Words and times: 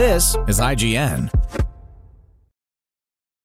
This 0.00 0.34
is 0.48 0.58
IGN. 0.58 1.30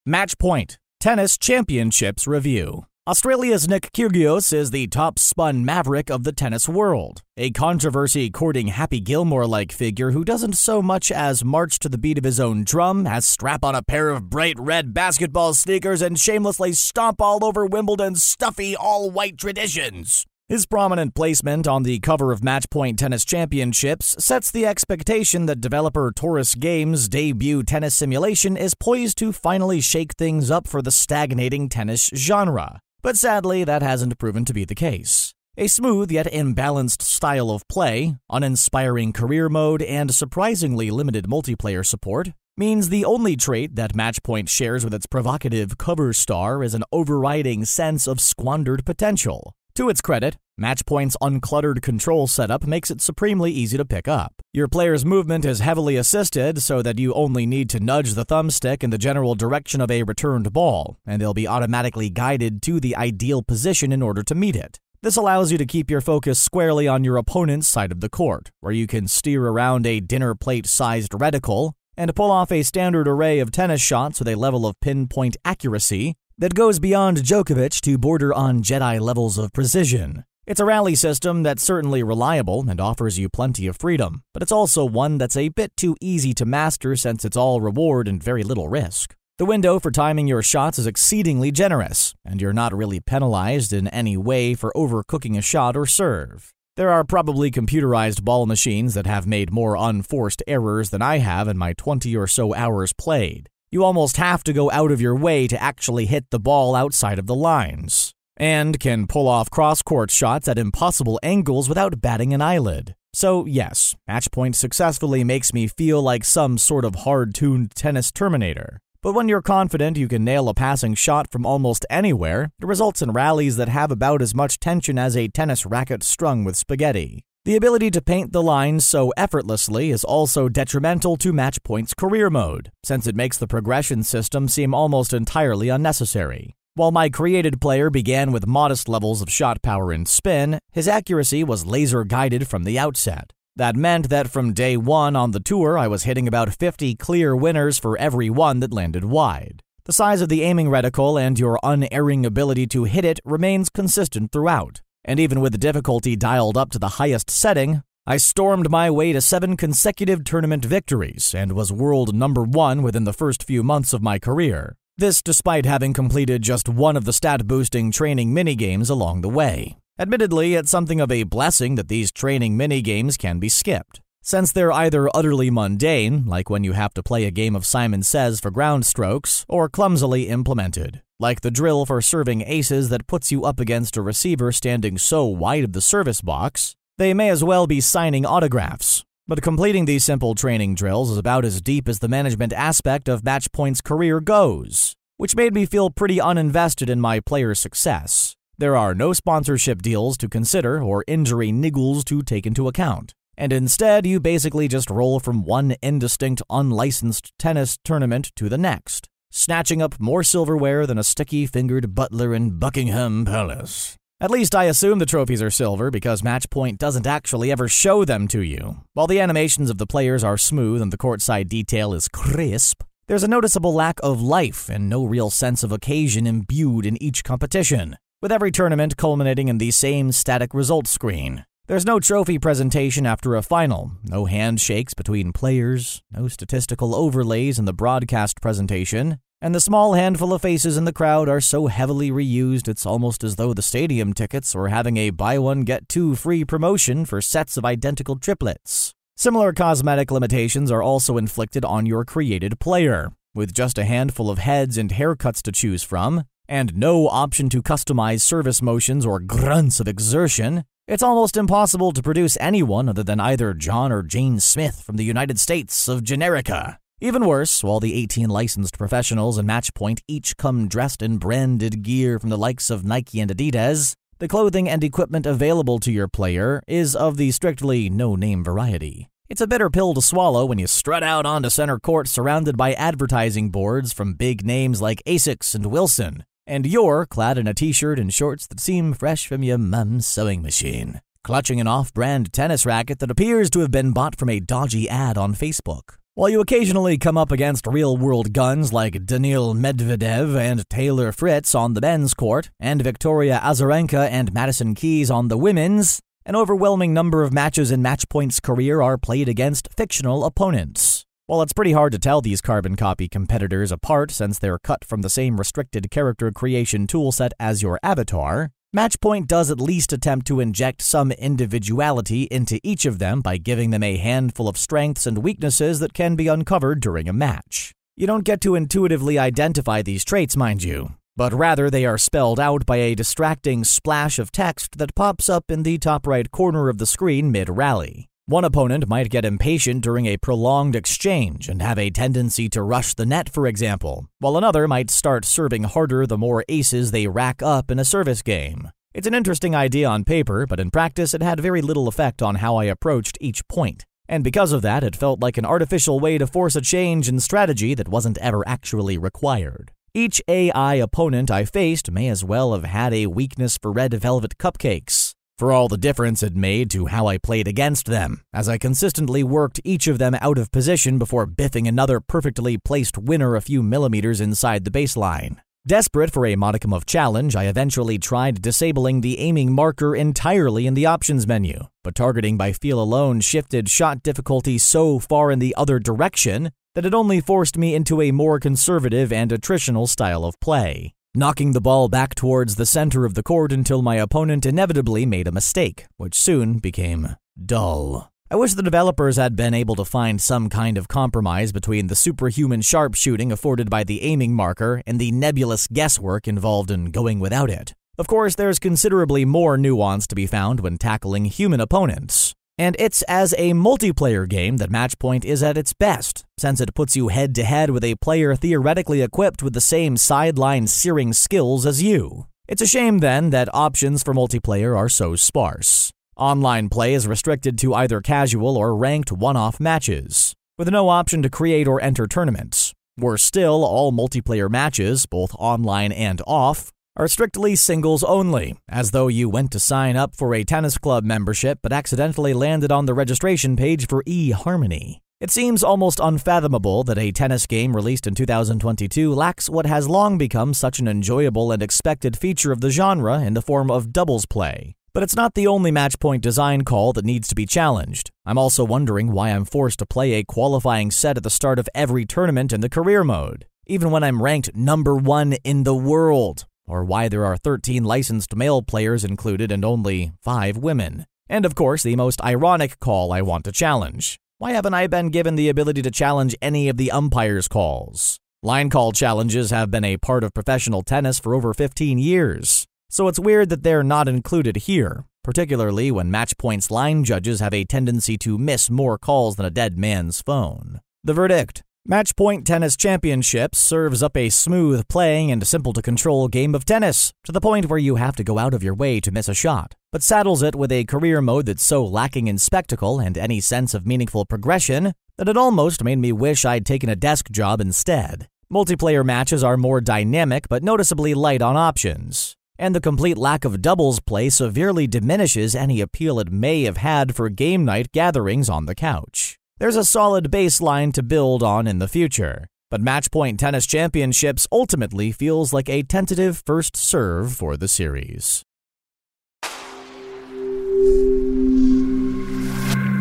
Match 0.05 0.37
Point 0.37 0.77
Tennis 1.01 1.37
Championships 1.37 2.27
Review. 2.27 2.85
Australia's 3.05 3.67
Nick 3.67 3.91
Kyrgios 3.91 4.53
is 4.53 4.71
the 4.71 4.87
top 4.87 5.19
spun 5.19 5.65
maverick 5.65 6.09
of 6.09 6.23
the 6.23 6.31
tennis 6.31 6.69
world, 6.69 7.23
a 7.35 7.51
controversy 7.51 8.29
courting 8.29 8.69
Happy 8.69 9.01
Gilmore 9.01 9.45
like 9.45 9.73
figure 9.73 10.11
who 10.11 10.23
doesn't 10.23 10.53
so 10.53 10.81
much 10.81 11.11
as 11.11 11.43
march 11.43 11.77
to 11.79 11.89
the 11.89 11.97
beat 11.97 12.17
of 12.17 12.23
his 12.23 12.39
own 12.39 12.63
drum 12.63 13.05
as 13.05 13.25
strap 13.25 13.65
on 13.65 13.75
a 13.75 13.83
pair 13.83 14.09
of 14.09 14.29
bright 14.29 14.57
red 14.57 14.93
basketball 14.93 15.53
sneakers 15.53 16.01
and 16.01 16.17
shamelessly 16.17 16.71
stomp 16.71 17.21
all 17.21 17.43
over 17.43 17.65
Wimbledon's 17.65 18.23
stuffy 18.23 18.77
all 18.77 19.11
white 19.11 19.37
traditions. 19.37 20.25
His 20.47 20.67
prominent 20.67 21.15
placement 21.15 21.67
on 21.67 21.81
the 21.81 21.97
cover 22.01 22.31
of 22.31 22.41
Matchpoint 22.41 22.97
Tennis 22.97 23.25
Championships 23.25 24.15
sets 24.23 24.51
the 24.51 24.67
expectation 24.67 25.47
that 25.47 25.59
developer 25.59 26.11
Torus 26.11 26.55
Games' 26.59 27.09
debut 27.09 27.63
tennis 27.63 27.95
simulation 27.95 28.55
is 28.55 28.75
poised 28.75 29.17
to 29.17 29.31
finally 29.31 29.81
shake 29.81 30.13
things 30.13 30.51
up 30.51 30.67
for 30.67 30.83
the 30.83 30.91
stagnating 30.91 31.67
tennis 31.67 32.11
genre. 32.13 32.79
But 33.01 33.17
sadly, 33.17 33.63
that 33.63 33.81
hasn't 33.81 34.19
proven 34.19 34.45
to 34.45 34.53
be 34.53 34.65
the 34.65 34.75
case. 34.75 35.33
A 35.57 35.65
smooth 35.65 36.11
yet 36.11 36.27
imbalanced 36.27 37.01
style 37.01 37.49
of 37.49 37.67
play, 37.67 38.15
uninspiring 38.29 39.13
career 39.13 39.49
mode, 39.49 39.81
and 39.81 40.13
surprisingly 40.13 40.91
limited 40.91 41.25
multiplayer 41.25 41.83
support 41.83 42.33
means 42.55 42.89
the 42.89 43.03
only 43.03 43.35
trait 43.35 43.75
that 43.77 43.95
Matchpoint 43.95 44.49
shares 44.49 44.83
with 44.83 44.93
its 44.93 45.07
provocative 45.07 45.79
cover 45.79 46.13
star 46.13 46.61
is 46.61 46.75
an 46.75 46.83
overriding 46.91 47.65
sense 47.65 48.05
of 48.05 48.21
squandered 48.21 48.85
potential. 48.85 49.55
To 49.75 49.89
its 49.89 49.99
credit, 49.99 50.37
Matchpoint's 50.57 51.17
uncluttered 51.21 51.81
control 51.81 52.27
setup 52.27 52.65
makes 52.65 52.89
it 52.89 53.01
supremely 53.01 53.51
easy 53.51 53.75
to 53.75 53.83
pick 53.83 54.07
up. 54.07 54.35
Your 54.53 54.69
player's 54.69 55.03
movement 55.03 55.43
is 55.43 55.59
heavily 55.59 55.97
assisted 55.97 56.61
so 56.61 56.81
that 56.81 56.97
you 56.97 57.13
only 57.13 57.45
need 57.45 57.69
to 57.71 57.81
nudge 57.81 58.13
the 58.13 58.25
thumbstick 58.25 58.83
in 58.83 58.89
the 58.89 58.97
general 58.97 59.35
direction 59.35 59.81
of 59.81 59.91
a 59.91 60.03
returned 60.03 60.53
ball, 60.53 60.95
and 61.05 61.21
they'll 61.21 61.33
be 61.33 61.45
automatically 61.45 62.09
guided 62.09 62.61
to 62.61 62.79
the 62.79 62.95
ideal 62.95 63.43
position 63.43 63.91
in 63.91 64.01
order 64.01 64.23
to 64.23 64.33
meet 64.33 64.55
it. 64.55 64.79
This 65.01 65.17
allows 65.17 65.51
you 65.51 65.57
to 65.57 65.65
keep 65.65 65.91
your 65.91 65.99
focus 65.99 66.39
squarely 66.39 66.87
on 66.87 67.03
your 67.03 67.17
opponent's 67.17 67.67
side 67.67 67.91
of 67.91 67.99
the 67.99 68.07
court, 68.07 68.51
where 68.61 68.71
you 68.71 68.87
can 68.87 69.09
steer 69.09 69.45
around 69.45 69.85
a 69.85 69.99
dinner 69.99 70.35
plate 70.35 70.67
sized 70.67 71.11
reticle 71.11 71.73
and 71.97 72.15
pull 72.15 72.31
off 72.31 72.49
a 72.49 72.63
standard 72.63 73.09
array 73.09 73.39
of 73.39 73.51
tennis 73.51 73.81
shots 73.81 74.19
with 74.19 74.29
a 74.29 74.35
level 74.35 74.65
of 74.65 74.79
pinpoint 74.79 75.35
accuracy 75.43 76.15
that 76.37 76.53
goes 76.53 76.79
beyond 76.79 77.17
Djokovic 77.17 77.79
to 77.81 77.97
border 77.97 78.33
on 78.33 78.61
Jedi 78.61 78.99
levels 78.99 79.37
of 79.37 79.53
precision. 79.53 80.25
It's 80.45 80.59
a 80.59 80.65
rally 80.65 80.93
system 80.93 81.43
that's 81.43 81.63
certainly 81.63 82.03
reliable 82.03 82.69
and 82.69 82.79
offers 82.79 83.17
you 83.17 83.29
plenty 83.29 83.67
of 83.67 83.77
freedom, 83.77 84.21
but 84.33 84.43
it's 84.43 84.51
also 84.51 84.85
one 84.85 85.17
that's 85.17 85.37
a 85.37 85.49
bit 85.49 85.75
too 85.77 85.95
easy 86.01 86.33
to 86.33 86.45
master 86.45 86.95
since 86.95 87.25
it's 87.25 87.37
all 87.37 87.61
reward 87.61 88.07
and 88.07 88.21
very 88.21 88.43
little 88.43 88.67
risk. 88.67 89.15
The 89.37 89.45
window 89.45 89.79
for 89.79 89.91
timing 89.91 90.27
your 90.27 90.43
shots 90.43 90.77
is 90.77 90.87
exceedingly 90.87 91.51
generous, 91.51 92.13
and 92.23 92.41
you're 92.41 92.53
not 92.53 92.73
really 92.73 92.99
penalized 92.99 93.73
in 93.73 93.87
any 93.87 94.17
way 94.17 94.53
for 94.55 94.71
overcooking 94.75 95.37
a 95.37 95.41
shot 95.41 95.75
or 95.75 95.85
serve. 95.85 96.53
There 96.77 96.91
are 96.91 97.05
probably 97.05 97.49
computerized 97.49 98.23
ball 98.23 98.45
machines 98.45 98.93
that 98.93 99.07
have 99.07 99.25
made 99.25 99.51
more 99.51 99.77
unforced 99.77 100.43
errors 100.45 100.89
than 100.89 101.01
I 101.01 101.19
have 101.19 101.47
in 101.47 101.57
my 101.57 101.73
20 101.73 102.15
or 102.15 102.27
so 102.27 102.53
hours 102.53 102.91
played. 102.91 103.49
You 103.75 103.83
almost 103.83 104.15
have 104.15 104.41
to 104.45 104.53
go 104.53 104.71
out 104.71 104.89
of 104.89 105.01
your 105.01 105.17
way 105.17 105.47
to 105.47 105.61
actually 105.61 106.05
hit 106.05 106.29
the 106.29 106.39
ball 106.39 106.75
outside 106.75 107.19
of 107.19 107.25
the 107.25 107.35
lines, 107.35 108.13
and 108.37 108.79
can 108.79 109.05
pull 109.05 109.27
off 109.27 109.49
cross 109.49 109.81
court 109.81 110.09
shots 110.11 110.47
at 110.47 110.57
impossible 110.57 111.19
angles 111.21 111.67
without 111.67 111.99
batting 111.99 112.33
an 112.33 112.41
eyelid. 112.41 112.95
So, 113.13 113.45
yes, 113.45 113.93
Matchpoint 114.09 114.55
successfully 114.55 115.25
makes 115.25 115.53
me 115.53 115.67
feel 115.67 116.01
like 116.01 116.23
some 116.23 116.57
sort 116.57 116.85
of 116.85 117.03
hard 117.03 117.35
tuned 117.35 117.75
tennis 117.75 118.13
terminator. 118.13 118.79
But 119.01 119.11
when 119.11 119.27
you're 119.27 119.41
confident 119.41 119.97
you 119.97 120.07
can 120.07 120.23
nail 120.23 120.47
a 120.47 120.53
passing 120.53 120.93
shot 120.93 121.29
from 121.29 121.45
almost 121.45 121.85
anywhere, 121.89 122.53
it 122.61 122.65
results 122.65 123.01
in 123.01 123.11
rallies 123.11 123.57
that 123.57 123.67
have 123.67 123.91
about 123.91 124.21
as 124.21 124.33
much 124.33 124.57
tension 124.57 124.97
as 124.97 125.17
a 125.17 125.27
tennis 125.27 125.65
racket 125.65 126.01
strung 126.01 126.45
with 126.45 126.55
spaghetti. 126.55 127.25
The 127.45 127.55
ability 127.55 127.91
to 127.91 128.01
paint 128.01 128.31
the 128.31 128.41
lines 128.41 128.87
so 128.87 129.13
effortlessly 129.15 129.91
is 129.91 130.03
also 130.03 130.49
detrimental 130.49 131.15
to 131.17 131.31
Matchpoint's 131.31 131.93
career 131.93 132.31
mode, 132.31 132.71
since 132.83 133.05
it 133.05 133.15
makes 133.15 133.37
the 133.37 133.45
progression 133.45 134.01
system 134.01 134.47
seem 134.47 134.73
almost 134.73 135.13
entirely 135.13 135.69
unnecessary. 135.69 136.55
While 136.73 136.89
my 136.89 137.07
created 137.07 137.61
player 137.61 137.91
began 137.91 138.31
with 138.31 138.47
modest 138.47 138.89
levels 138.89 139.21
of 139.21 139.29
shot 139.29 139.61
power 139.61 139.91
and 139.91 140.07
spin, 140.07 140.57
his 140.71 140.87
accuracy 140.87 141.43
was 141.43 141.67
laser 141.67 142.03
guided 142.03 142.47
from 142.47 142.63
the 142.63 142.79
outset. 142.79 143.31
That 143.55 143.75
meant 143.75 144.09
that 144.09 144.31
from 144.31 144.51
day 144.51 144.75
one 144.75 145.15
on 145.15 145.29
the 145.29 145.39
tour, 145.39 145.77
I 145.77 145.87
was 145.87 146.01
hitting 146.01 146.27
about 146.27 146.55
50 146.55 146.95
clear 146.95 147.35
winners 147.35 147.77
for 147.77 147.95
every 147.99 148.31
one 148.31 148.59
that 148.61 148.73
landed 148.73 149.05
wide. 149.05 149.61
The 149.83 149.93
size 149.93 150.21
of 150.21 150.29
the 150.29 150.41
aiming 150.41 150.69
reticle 150.69 151.21
and 151.21 151.37
your 151.37 151.59
unerring 151.61 152.25
ability 152.25 152.65
to 152.69 152.85
hit 152.85 153.05
it 153.05 153.19
remains 153.23 153.69
consistent 153.69 154.31
throughout 154.31 154.81
and 155.05 155.19
even 155.19 155.39
with 155.39 155.53
the 155.53 155.57
difficulty 155.57 156.17
dialed 156.17 156.57
up 156.57 156.71
to 156.71 156.79
the 156.79 156.97
highest 156.99 157.29
setting, 157.29 157.83
I 158.05 158.17
stormed 158.17 158.69
my 158.69 158.91
way 158.91 159.13
to 159.13 159.21
seven 159.21 159.55
consecutive 159.55 160.25
tournament 160.25 160.65
victories 160.65 161.33
and 161.33 161.53
was 161.53 161.71
world 161.71 162.13
number 162.13 162.43
one 162.43 162.83
within 162.83 163.05
the 163.05 163.13
first 163.13 163.43
few 163.43 163.63
months 163.63 163.93
of 163.93 164.01
my 164.01 164.19
career. 164.19 164.75
This 164.97 165.21
despite 165.21 165.65
having 165.65 165.93
completed 165.93 166.41
just 166.41 166.67
one 166.67 166.97
of 166.97 167.05
the 167.05 167.13
stat 167.13 167.47
boosting 167.47 167.91
training 167.91 168.31
minigames 168.31 168.89
along 168.89 169.21
the 169.21 169.29
way. 169.29 169.77
Admittedly, 169.97 170.55
it's 170.55 170.69
something 170.69 170.99
of 170.99 171.11
a 171.11 171.23
blessing 171.23 171.75
that 171.75 171.87
these 171.87 172.11
training 172.11 172.57
minigames 172.57 173.17
can 173.17 173.39
be 173.39 173.47
skipped 173.47 174.01
since 174.25 174.51
they're 174.51 174.71
either 174.71 175.07
utterly 175.15 175.51
mundane, 175.51 176.25
like 176.25 176.49
when 176.49 176.63
you 176.63 176.73
have 176.73 176.95
to 176.95 177.03
play 177.03 177.25
a 177.25 177.31
game 177.31 177.55
of 177.55 177.63
Simon 177.63 178.01
Says 178.01 178.39
for 178.39 178.49
ground 178.49 178.83
strokes, 178.83 179.45
or 179.47 179.69
clumsily 179.69 180.29
implemented, 180.29 181.03
like 181.19 181.41
the 181.41 181.51
drill 181.51 181.85
for 181.85 182.01
serving 182.01 182.41
aces 182.41 182.89
that 182.89 183.07
puts 183.07 183.31
you 183.31 183.45
up 183.45 183.59
against 183.59 183.97
a 183.97 184.01
receiver 184.01 184.51
standing 184.51 184.97
so 184.97 185.25
wide 185.25 185.63
of 185.63 185.73
the 185.73 185.81
service 185.81 186.21
box, 186.21 186.75
they 186.97 187.13
may 187.13 187.29
as 187.29 187.43
well 187.43 187.67
be 187.67 187.81
signing 187.81 188.25
autographs. 188.25 189.03
But 189.27 189.41
completing 189.41 189.85
these 189.85 190.03
simple 190.03 190.35
training 190.35 190.75
drills 190.75 191.11
is 191.11 191.17
about 191.17 191.45
as 191.45 191.61
deep 191.61 191.87
as 191.87 191.99
the 191.99 192.07
management 192.07 192.53
aspect 192.53 193.07
of 193.07 193.23
Matchpoint's 193.23 193.81
career 193.81 194.19
goes, 194.19 194.95
which 195.17 195.35
made 195.35 195.53
me 195.53 195.65
feel 195.65 195.89
pretty 195.89 196.17
uninvested 196.17 196.89
in 196.89 197.01
my 197.01 197.19
player's 197.19 197.59
success. 197.59 198.35
There 198.57 198.77
are 198.77 198.93
no 198.93 199.13
sponsorship 199.13 199.81
deals 199.81 200.17
to 200.17 200.29
consider 200.29 200.81
or 200.81 201.03
injury 201.07 201.51
niggles 201.51 202.03
to 202.05 202.21
take 202.21 202.45
into 202.45 202.67
account 202.67 203.13
and 203.37 203.51
instead 203.51 204.05
you 204.05 204.19
basically 204.19 204.67
just 204.67 204.89
roll 204.89 205.19
from 205.19 205.43
one 205.43 205.75
indistinct, 205.81 206.41
unlicensed 206.49 207.33
tennis 207.37 207.77
tournament 207.83 208.31
to 208.35 208.49
the 208.49 208.57
next, 208.57 209.09
snatching 209.35 209.81
up 209.81 209.99
more 209.99 210.23
silverware 210.23 210.87
than 210.87 210.97
a 210.97 211.03
sticky 211.03 211.45
fingered 211.45 211.93
butler 211.93 212.33
in 212.33 212.57
Buckingham 212.57 213.25
Palace. 213.25 213.97
At 214.21 214.31
least 214.31 214.55
I 214.55 214.63
assume 214.63 214.99
the 214.99 215.05
trophies 215.05 215.41
are 215.41 215.51
silver 215.51 215.91
because 215.91 216.21
Matchpoint 216.21 216.77
doesn't 216.77 217.05
actually 217.05 217.51
ever 217.51 217.67
show 217.67 218.05
them 218.05 218.29
to 218.29 218.39
you. 218.39 218.77
While 218.93 219.07
the 219.07 219.19
animations 219.19 219.69
of 219.69 219.77
the 219.77 219.85
players 219.85 220.23
are 220.23 220.37
smooth 220.37 220.81
and 220.81 220.91
the 220.91 220.97
courtside 220.97 221.49
detail 221.49 221.93
is 221.93 222.07
crisp, 222.07 222.81
there's 223.07 223.23
a 223.23 223.27
noticeable 223.27 223.73
lack 223.73 223.99
of 224.01 224.21
life 224.21 224.69
and 224.69 224.87
no 224.87 225.03
real 225.03 225.29
sense 225.29 225.63
of 225.63 225.71
occasion 225.73 226.25
imbued 226.25 226.85
in 226.85 227.01
each 227.03 227.25
competition, 227.25 227.97
with 228.21 228.31
every 228.31 228.51
tournament 228.51 228.95
culminating 228.95 229.49
in 229.49 229.57
the 229.57 229.71
same 229.71 230.13
static 230.13 230.53
result 230.53 230.87
screen. 230.87 231.43
There's 231.67 231.85
no 231.85 231.99
trophy 231.99 232.37
presentation 232.37 233.05
after 233.07 233.35
a 233.35 233.41
final, 233.41 233.91
no 234.03 234.25
handshakes 234.25 234.93
between 234.93 235.33
players, 235.33 236.03
no 236.11 236.27
statistical 236.27 236.93
overlays 236.93 237.59
in 237.59 237.65
the 237.65 237.73
broadcast 237.73 238.39
presentation, 238.39 239.19
and 239.41 239.53
the 239.53 239.59
small 239.59 239.93
handful 239.93 240.33
of 240.33 240.41
faces 240.41 240.77
in 240.77 240.85
the 240.85 240.93
crowd 240.93 241.29
are 241.29 241.41
so 241.41 241.67
heavily 241.67 242.09
reused 242.09 242.67
it's 242.67 242.85
almost 242.85 243.23
as 243.23 243.35
though 243.35 243.53
the 243.53 243.61
stadium 243.61 244.13
tickets 244.13 244.55
were 244.55 244.69
having 244.69 244.97
a 244.97 245.09
buy 245.09 245.37
one 245.37 245.61
get 245.61 245.87
two 245.89 246.15
free 246.15 246.43
promotion 246.43 247.05
for 247.05 247.21
sets 247.21 247.57
of 247.57 247.65
identical 247.65 248.15
triplets. 248.17 248.93
Similar 249.15 249.53
cosmetic 249.53 250.11
limitations 250.11 250.71
are 250.71 250.83
also 250.83 251.17
inflicted 251.17 251.63
on 251.63 251.85
your 251.85 252.05
created 252.05 252.59
player, 252.59 253.11
with 253.33 253.53
just 253.53 253.77
a 253.77 253.85
handful 253.85 254.29
of 254.29 254.39
heads 254.39 254.77
and 254.77 254.89
haircuts 254.89 255.41
to 255.43 255.51
choose 255.51 255.83
from, 255.83 256.23
and 256.47 256.75
no 256.75 257.07
option 257.07 257.49
to 257.49 257.61
customize 257.61 258.21
service 258.21 258.61
motions 258.61 259.05
or 259.05 259.19
grunts 259.19 259.79
of 259.79 259.87
exertion, 259.87 260.63
It's 260.87 261.01
almost 261.01 261.35
impossible 261.35 261.93
to 261.93 262.03
produce 262.03 262.37
anyone 262.39 262.87
other 262.87 263.03
than 263.03 263.19
either 263.19 263.55
John 263.55 263.91
or 263.91 264.03
Jane 264.03 264.39
Smith 264.39 264.81
from 264.81 264.97
the 264.97 265.03
United 265.03 265.39
States 265.39 265.87
of 265.87 266.03
Generica. 266.03 266.77
Even 267.05 267.27
worse, 267.27 267.63
while 267.63 267.79
the 267.79 267.93
18 267.93 268.29
licensed 268.29 268.79
professionals 268.79 269.37
in 269.37 269.45
Matchpoint 269.45 269.99
each 270.07 270.37
come 270.37 270.67
dressed 270.67 271.03
in 271.03 271.19
branded 271.19 271.83
gear 271.83 272.17
from 272.17 272.31
the 272.31 272.35
likes 272.37 272.71
of 272.71 272.83
Nike 272.83 273.19
and 273.19 273.29
Adidas, 273.29 273.93
the 274.17 274.27
clothing 274.27 274.67
and 274.67 274.83
equipment 274.83 275.27
available 275.27 275.77
to 275.81 275.91
your 275.91 276.07
player 276.07 276.63
is 276.67 276.95
of 276.95 277.17
the 277.17 277.29
strictly 277.29 277.91
no 277.91 278.15
name 278.15 278.43
variety. 278.43 279.07
It's 279.29 279.39
a 279.39 279.45
bitter 279.45 279.69
pill 279.69 279.93
to 279.93 280.01
swallow 280.01 280.47
when 280.47 280.57
you 280.57 280.65
strut 280.65 281.03
out 281.03 281.27
onto 281.27 281.51
center 281.51 281.77
court 281.77 282.07
surrounded 282.07 282.57
by 282.57 282.73
advertising 282.73 283.51
boards 283.51 283.93
from 283.93 284.15
big 284.15 284.43
names 284.43 284.81
like 284.81 285.03
Asics 285.05 285.53
and 285.53 285.67
Wilson, 285.67 286.25
and 286.47 286.65
you're 286.65 287.05
clad 287.05 287.37
in 287.37 287.45
a 287.45 287.53
t 287.53 287.71
shirt 287.71 287.99
and 287.99 288.11
shorts 288.11 288.47
that 288.47 288.59
seem 288.59 288.93
fresh 288.93 289.27
from 289.27 289.43
your 289.43 289.59
mum's 289.59 290.07
sewing 290.07 290.41
machine, 290.41 291.01
clutching 291.23 291.61
an 291.61 291.67
off 291.67 291.93
brand 291.93 292.33
tennis 292.33 292.65
racket 292.65 292.97
that 292.97 293.11
appears 293.11 293.51
to 293.51 293.59
have 293.59 293.69
been 293.69 293.91
bought 293.93 294.17
from 294.17 294.29
a 294.29 294.39
dodgy 294.39 294.89
ad 294.89 295.19
on 295.19 295.35
Facebook. 295.35 295.97
While 296.17 296.29
you 296.29 296.39
occasionally 296.39 296.97
come 296.97 297.17
up 297.17 297.29
against 297.29 297.67
real 297.67 297.97
world 297.97 298.31
guns 298.31 298.71
like 298.71 299.05
Daniil 299.05 299.53
Medvedev 299.53 300.39
and 300.39 300.63
Taylor 300.69 301.11
Fritz 301.11 301.53
on 301.53 301.73
the 301.73 301.81
men's 301.81 302.13
court, 302.13 302.51
and 302.57 302.81
Victoria 302.81 303.41
Azarenka 303.43 304.07
and 304.09 304.33
Madison 304.33 304.75
Keys 304.75 305.11
on 305.11 305.27
the 305.27 305.37
women's, 305.37 305.99
an 306.25 306.37
overwhelming 306.37 306.93
number 306.93 307.21
of 307.21 307.33
matches 307.33 307.69
in 307.69 307.83
Matchpoint's 307.83 308.39
career 308.39 308.81
are 308.81 308.97
played 308.97 309.27
against 309.27 309.67
fictional 309.75 310.23
opponents. 310.23 311.05
While 311.25 311.41
it's 311.41 311.51
pretty 311.51 311.73
hard 311.73 311.91
to 311.91 311.99
tell 311.99 312.21
these 312.21 312.39
carbon 312.39 312.77
copy 312.77 313.09
competitors 313.09 313.73
apart 313.73 314.09
since 314.09 314.39
they're 314.39 314.57
cut 314.57 314.85
from 314.85 315.01
the 315.01 315.09
same 315.09 315.35
restricted 315.35 315.91
character 315.91 316.31
creation 316.31 316.87
toolset 316.87 317.31
as 317.41 317.61
your 317.61 317.77
avatar, 317.83 318.51
Matchpoint 318.75 319.27
does 319.27 319.49
at 319.49 319.61
least 319.61 319.93
attempt 319.93 320.27
to 320.27 320.41
inject 320.41 320.81
some 320.81 321.13
individuality 321.13 322.23
into 322.23 322.59
each 322.61 322.85
of 322.85 322.99
them 322.99 323.21
by 323.21 323.37
giving 323.37 323.69
them 323.69 323.83
a 323.83 323.95
handful 323.95 324.49
of 324.49 324.57
strengths 324.57 325.07
and 325.07 325.19
weaknesses 325.19 325.79
that 325.79 325.93
can 325.93 326.17
be 326.17 326.27
uncovered 326.27 326.81
during 326.81 327.07
a 327.07 327.13
match. 327.13 327.71
You 327.95 328.05
don't 328.05 328.25
get 328.25 328.41
to 328.41 328.55
intuitively 328.55 329.17
identify 329.17 329.81
these 329.81 330.03
traits, 330.03 330.35
mind 330.35 330.61
you, 330.61 330.95
but 331.15 331.31
rather 331.31 331.69
they 331.69 331.85
are 331.85 331.97
spelled 331.97 332.37
out 332.37 332.65
by 332.65 332.75
a 332.75 332.95
distracting 332.95 333.63
splash 333.63 334.19
of 334.19 334.29
text 334.33 334.77
that 334.77 334.93
pops 334.93 335.29
up 335.29 335.45
in 335.47 335.63
the 335.63 335.77
top 335.77 336.05
right 336.05 336.29
corner 336.29 336.67
of 336.67 336.77
the 336.77 336.85
screen 336.85 337.31
mid 337.31 337.47
rally. 337.47 338.09
One 338.27 338.43
opponent 338.43 338.89
might 338.89 339.11
get 339.11 339.23
impatient 339.23 339.83
during 339.83 340.07
a 340.07 340.17
prolonged 340.17 340.75
exchange 340.75 341.47
and 341.47 341.61
have 341.61 341.77
a 341.77 341.91
tendency 341.91 342.49
to 342.49 342.63
rush 342.63 342.95
the 342.95 343.05
net, 343.05 343.29
for 343.29 343.45
example, 343.45 344.07
while 344.17 344.35
another 344.35 344.67
might 344.67 344.89
start 344.89 345.25
serving 345.25 345.65
harder 345.65 346.07
the 346.07 346.17
more 346.17 346.43
aces 346.49 346.89
they 346.89 347.05
rack 347.05 347.43
up 347.43 347.69
in 347.69 347.77
a 347.77 347.85
service 347.85 348.23
game. 348.23 348.71
It's 348.95 349.05
an 349.05 349.13
interesting 349.13 349.53
idea 349.53 349.87
on 349.87 350.05
paper, 350.05 350.47
but 350.47 350.59
in 350.59 350.71
practice 350.71 351.13
it 351.13 351.21
had 351.21 351.39
very 351.39 351.61
little 351.61 351.87
effect 351.87 352.23
on 352.23 352.37
how 352.37 352.55
I 352.55 352.63
approached 352.63 353.19
each 353.21 353.47
point. 353.47 353.85
And 354.09 354.23
because 354.23 354.53
of 354.53 354.63
that, 354.63 354.83
it 354.83 354.95
felt 354.95 355.19
like 355.19 355.37
an 355.37 355.45
artificial 355.45 355.99
way 355.99 356.17
to 356.17 356.25
force 356.25 356.55
a 356.55 356.61
change 356.61 357.07
in 357.07 357.19
strategy 357.19 357.75
that 357.75 357.89
wasn't 357.89 358.17
ever 358.17 358.43
actually 358.47 358.97
required. 358.97 359.71
Each 359.93 360.19
AI 360.27 360.73
opponent 360.73 361.29
I 361.29 361.45
faced 361.45 361.91
may 361.91 362.07
as 362.07 362.23
well 362.23 362.53
have 362.53 362.63
had 362.63 362.91
a 362.91 363.05
weakness 363.05 363.55
for 363.61 363.71
red 363.71 363.93
velvet 363.93 364.39
cupcakes 364.39 365.04
for 365.37 365.51
all 365.51 365.67
the 365.67 365.77
difference 365.77 366.23
it 366.23 366.35
made 366.35 366.69
to 366.71 366.85
how 366.87 367.07
I 367.07 367.17
played 367.17 367.47
against 367.47 367.87
them, 367.87 368.21
as 368.33 368.47
I 368.47 368.57
consistently 368.57 369.23
worked 369.23 369.59
each 369.63 369.87
of 369.87 369.97
them 369.97 370.15
out 370.21 370.37
of 370.37 370.51
position 370.51 370.97
before 370.97 371.27
biffing 371.27 371.67
another 371.67 371.99
perfectly 371.99 372.57
placed 372.57 372.97
winner 372.97 373.35
a 373.35 373.41
few 373.41 373.61
millimeters 373.61 374.21
inside 374.21 374.63
the 374.63 374.71
baseline. 374.71 375.37
Desperate 375.67 376.11
for 376.11 376.25
a 376.25 376.35
modicum 376.35 376.71
of 376.71 376.85
challenge, 376.85 377.35
I 377.35 377.45
eventually 377.45 377.97
tried 377.97 378.41
disabling 378.41 379.01
the 379.01 379.19
aiming 379.19 379.51
marker 379.51 379.95
entirely 379.95 380.67
in 380.67 380.75
the 380.75 380.85
options 380.85 381.25
menu, 381.25 381.59
but 381.83 381.95
targeting 381.95 382.37
by 382.37 382.53
feel 382.53 382.79
alone 382.79 383.19
shifted 383.19 383.67
shot 383.67 384.03
difficulty 384.03 384.57
so 384.57 384.99
far 384.99 385.31
in 385.31 385.39
the 385.39 385.55
other 385.57 385.79
direction 385.79 386.51
that 386.75 386.85
it 386.85 386.93
only 386.93 387.19
forced 387.19 387.57
me 387.57 387.73
into 387.73 388.01
a 388.01 388.11
more 388.11 388.39
conservative 388.39 389.11
and 389.11 389.31
attritional 389.31 389.87
style 389.87 390.23
of 390.23 390.39
play 390.39 390.93
knocking 391.15 391.51
the 391.51 391.61
ball 391.61 391.87
back 391.89 392.15
towards 392.15 392.55
the 392.55 392.65
center 392.65 393.05
of 393.05 393.13
the 393.13 393.23
court 393.23 393.51
until 393.51 393.81
my 393.81 393.95
opponent 393.95 394.45
inevitably 394.45 395.05
made 395.05 395.27
a 395.27 395.31
mistake, 395.31 395.85
which 395.97 396.19
soon 396.19 396.59
became 396.59 397.15
dull. 397.45 398.11
I 398.29 398.35
wish 398.35 398.53
the 398.53 398.63
developers 398.63 399.17
had 399.17 399.35
been 399.35 399.53
able 399.53 399.75
to 399.75 399.85
find 399.85 400.19
some 400.19 400.49
kind 400.49 400.77
of 400.77 400.87
compromise 400.87 401.51
between 401.51 401.87
the 401.87 401.95
superhuman 401.95 402.61
sharpshooting 402.61 403.31
afforded 403.31 403.69
by 403.69 403.83
the 403.83 404.01
aiming 404.01 404.33
marker 404.33 404.81
and 404.87 404.99
the 404.99 405.11
nebulous 405.11 405.67
guesswork 405.67 406.27
involved 406.27 406.71
in 406.71 406.91
going 406.91 407.19
without 407.19 407.49
it. 407.49 407.73
Of 407.97 408.07
course, 408.07 408.35
there's 408.35 408.59
considerably 408.59 409.25
more 409.25 409.57
nuance 409.57 410.07
to 410.07 410.15
be 410.15 410.27
found 410.27 410.59
when 410.59 410.77
tackling 410.77 411.25
human 411.25 411.61
opponents. 411.61 412.33
And 412.57 412.75
it's 412.79 413.01
as 413.03 413.33
a 413.37 413.51
multiplayer 413.51 414.27
game 414.27 414.57
that 414.57 414.71
Matchpoint 414.71 415.25
is 415.25 415.43
at 415.43 415.57
its 415.57 415.73
best, 415.73 416.25
since 416.37 416.61
it 416.61 416.73
puts 416.73 416.95
you 416.95 417.09
head 417.09 417.35
to 417.35 417.43
head 417.43 417.69
with 417.69 417.83
a 417.83 417.95
player 417.95 418.33
theoretically 418.35 419.01
equipped 419.01 419.43
with 419.43 419.53
the 419.53 419.61
same 419.61 419.97
sideline 419.97 420.67
searing 420.67 421.11
skills 421.11 421.65
as 421.65 421.83
you. 421.83 422.27
It's 422.47 422.61
a 422.61 422.67
shame 422.67 422.99
then 422.99 423.31
that 423.31 423.53
options 423.53 424.03
for 424.03 424.13
multiplayer 424.13 424.77
are 424.77 424.87
so 424.87 425.15
sparse. 425.15 425.91
Online 426.15 426.69
play 426.69 426.93
is 426.93 427.07
restricted 427.07 427.57
to 427.57 427.73
either 427.73 427.99
casual 427.99 428.55
or 428.55 428.73
ranked 428.73 429.11
one 429.11 429.35
off 429.35 429.59
matches, 429.59 430.33
with 430.57 430.69
no 430.69 430.87
option 430.87 431.21
to 431.23 431.29
create 431.29 431.67
or 431.67 431.81
enter 431.81 432.07
tournaments. 432.07 432.73
Worse 432.97 433.23
still, 433.23 433.65
all 433.65 433.91
multiplayer 433.91 434.49
matches, 434.49 435.05
both 435.05 435.35
online 435.37 435.91
and 435.91 436.21
off, 436.25 436.71
are 436.97 437.07
strictly 437.09 437.55
singles 437.57 438.03
only, 438.03 438.55
as 438.69 438.91
though 438.91 439.09
you 439.09 439.27
went 439.27 439.51
to 439.51 439.59
sign 439.59 439.97
up 439.97 440.15
for 440.15 440.33
a 440.33 440.45
tennis 440.45 440.77
club 440.77 441.03
membership 441.03 441.59
but 441.61 441.73
accidentally 441.73 442.33
landed 442.33 442.71
on 442.71 442.85
the 442.85 442.93
registration 442.93 443.57
page 443.57 443.87
for 443.87 444.01
eHarmony. 444.03 444.99
It 445.19 445.31
seems 445.31 445.63
almost 445.63 445.99
unfathomable 446.01 446.83
that 446.85 446.97
a 446.97 447.11
tennis 447.11 447.47
game 447.47 447.75
released 447.75 448.07
in 448.07 448.15
2022 448.15 449.13
lacks 449.13 449.49
what 449.49 449.65
has 449.65 449.89
long 449.89 450.17
become 450.17 450.53
such 450.53 450.79
an 450.79 450.87
enjoyable 450.87 451.51
and 451.51 451.61
expected 451.61 452.17
feature 452.17 452.53
of 452.53 452.61
the 452.61 452.69
genre 452.69 453.19
in 453.21 453.33
the 453.33 453.41
form 453.41 453.69
of 453.69 453.91
doubles 453.91 454.25
play. 454.25 454.75
But 454.93 455.03
it's 455.03 455.15
not 455.15 455.33
the 455.33 455.47
only 455.47 455.71
matchpoint 455.71 456.21
design 456.21 456.63
call 456.63 456.93
that 456.93 457.03
needs 457.03 457.27
to 457.27 457.35
be 457.35 457.45
challenged. 457.45 458.11
I'm 458.25 458.37
also 458.37 458.63
wondering 458.63 459.11
why 459.11 459.31
I'm 459.31 459.43
forced 459.43 459.79
to 459.79 459.85
play 459.85 460.13
a 460.13 460.23
qualifying 460.23 460.91
set 460.91 461.17
at 461.17 461.23
the 461.23 461.29
start 461.29 461.59
of 461.59 461.67
every 461.75 462.05
tournament 462.05 462.53
in 462.53 462.61
the 462.61 462.69
career 462.69 463.03
mode, 463.03 463.45
even 463.67 463.91
when 463.91 464.03
I'm 464.03 464.21
ranked 464.21 464.55
number 464.55 464.95
one 464.95 465.33
in 465.43 465.63
the 465.63 465.75
world 465.75 466.45
or 466.67 466.83
why 466.83 467.07
there 467.07 467.25
are 467.25 467.37
13 467.37 467.83
licensed 467.83 468.35
male 468.35 468.61
players 468.61 469.03
included 469.03 469.51
and 469.51 469.63
only 469.63 470.11
5 470.21 470.57
women. 470.57 471.05
And 471.27 471.45
of 471.45 471.55
course, 471.55 471.83
the 471.83 471.95
most 471.95 472.23
ironic 472.23 472.79
call 472.79 473.11
I 473.11 473.21
want 473.21 473.45
to 473.45 473.51
challenge. 473.51 474.19
Why 474.37 474.51
haven't 474.51 474.73
I 474.73 474.87
been 474.87 475.09
given 475.09 475.35
the 475.35 475.49
ability 475.49 475.81
to 475.83 475.91
challenge 475.91 476.35
any 476.41 476.67
of 476.69 476.77
the 476.77 476.91
umpire's 476.91 477.47
calls? 477.47 478.19
Line 478.43 478.69
call 478.69 478.91
challenges 478.91 479.49
have 479.49 479.71
been 479.71 479.85
a 479.85 479.97
part 479.97 480.23
of 480.23 480.33
professional 480.33 480.83
tennis 480.83 481.17
for 481.17 481.33
over 481.33 481.53
15 481.53 481.97
years, 481.97 482.67
so 482.89 483.07
it's 483.07 483.17
weird 483.17 483.49
that 483.49 483.63
they're 483.63 483.81
not 483.81 484.07
included 484.07 484.57
here, 484.57 485.05
particularly 485.23 485.89
when 485.89 486.11
Matchpoint's 486.11 486.69
line 486.69 487.03
judges 487.03 487.39
have 487.39 487.53
a 487.55 487.63
tendency 487.63 488.17
to 488.19 488.37
miss 488.37 488.69
more 488.69 488.99
calls 488.99 489.37
than 489.37 489.47
a 489.47 489.49
dead 489.49 489.77
man's 489.79 490.21
phone. 490.21 490.79
The 491.03 491.13
verdict 491.13 491.63
Matchpoint 491.87 492.45
Tennis 492.45 492.75
Championships 492.75 493.59
serves 493.59 494.01
up 494.01 494.17
a 494.17 494.31
smooth 494.31 494.87
playing 494.87 495.31
and 495.31 495.45
simple 495.45 495.71
to 495.71 495.83
control 495.83 496.27
game 496.27 496.55
of 496.55 496.65
tennis, 496.65 497.13
to 497.23 497.31
the 497.31 497.39
point 497.39 497.69
where 497.69 497.77
you 497.77 497.97
have 497.97 498.15
to 498.15 498.23
go 498.23 498.39
out 498.39 498.55
of 498.55 498.63
your 498.63 498.73
way 498.73 498.99
to 498.99 499.11
miss 499.11 499.29
a 499.29 499.35
shot, 499.35 499.75
but 499.91 500.01
saddles 500.01 500.41
it 500.41 500.55
with 500.55 500.71
a 500.71 500.85
career 500.85 501.21
mode 501.21 501.45
that's 501.45 501.61
so 501.61 501.85
lacking 501.85 502.27
in 502.27 502.39
spectacle 502.39 502.99
and 502.99 503.19
any 503.19 503.39
sense 503.39 503.75
of 503.75 503.85
meaningful 503.85 504.25
progression 504.25 504.93
that 505.17 505.29
it 505.29 505.37
almost 505.37 505.83
made 505.83 505.99
me 505.99 506.11
wish 506.11 506.43
I'd 506.43 506.65
taken 506.65 506.89
a 506.89 506.95
desk 506.95 507.29
job 507.29 507.61
instead. 507.61 508.29
Multiplayer 508.51 509.05
matches 509.05 509.43
are 509.43 509.55
more 509.55 509.79
dynamic 509.79 510.47
but 510.49 510.63
noticeably 510.63 511.13
light 511.13 511.43
on 511.43 511.55
options, 511.55 512.35
and 512.57 512.73
the 512.73 512.81
complete 512.81 513.15
lack 513.15 513.45
of 513.45 513.61
doubles 513.61 513.99
play 513.99 514.31
severely 514.31 514.87
diminishes 514.87 515.53
any 515.53 515.81
appeal 515.81 516.19
it 516.19 516.31
may 516.31 516.63
have 516.63 516.77
had 516.77 517.15
for 517.15 517.29
game 517.29 517.63
night 517.63 517.91
gatherings 517.91 518.49
on 518.49 518.65
the 518.65 518.73
couch. 518.73 519.34
There's 519.57 519.77
a 519.77 519.85
solid 519.85 520.29
baseline 520.31 520.91
to 520.91 521.01
build 521.01 521.41
on 521.41 521.65
in 521.65 521.79
the 521.79 521.87
future, 521.87 522.45
but 522.69 522.81
Matchpoint 522.81 523.37
Tennis 523.37 523.65
Championships 523.65 524.45
ultimately 524.51 525.13
feels 525.13 525.53
like 525.53 525.69
a 525.69 525.81
tentative 525.81 526.43
first 526.45 526.75
serve 526.75 527.33
for 527.33 527.55
the 527.55 527.69
series. 527.69 528.43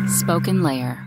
Spoken 0.07 0.63
Layer. 0.63 1.05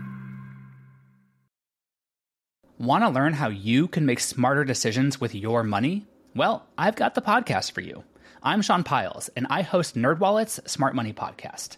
Want 2.77 3.03
to 3.03 3.09
learn 3.09 3.33
how 3.33 3.49
you 3.49 3.87
can 3.87 4.05
make 4.05 4.19
smarter 4.19 4.63
decisions 4.63 5.19
with 5.19 5.33
your 5.33 5.63
money? 5.63 6.05
Well, 6.35 6.67
I've 6.77 6.95
got 6.95 7.15
the 7.15 7.23
podcast 7.23 7.71
for 7.71 7.81
you. 7.81 8.03
I'm 8.43 8.61
Sean 8.61 8.83
Pyles, 8.83 9.29
and 9.29 9.47
I 9.49 9.63
host 9.63 9.95
NerdWallet's 9.95 10.71
Smart 10.71 10.93
Money 10.93 11.11
Podcast 11.11 11.77